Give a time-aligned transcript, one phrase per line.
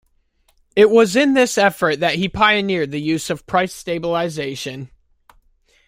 [0.75, 4.89] It was in this effort that he pioneered the use of price stabilization.